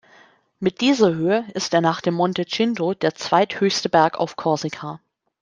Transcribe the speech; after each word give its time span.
Mit 0.59 0.81
dieser 0.81 1.13
Höhe 1.13 1.45
ist 1.53 1.75
er 1.75 1.81
nach 1.81 2.01
dem 2.01 2.15
Monte 2.15 2.45
Cinto 2.47 2.95
der 2.95 3.13
zweithöchste 3.13 3.87
Berg 3.87 4.17
auf 4.17 4.35
Korsika. 4.35 4.99